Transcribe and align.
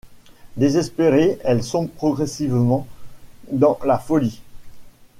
Désespérée, 0.57 1.37
elle 1.43 1.61
sombre 1.61 1.91
progressivement 1.91 2.87
dans 3.51 3.77
la 3.85 3.99
folie... 3.99 4.41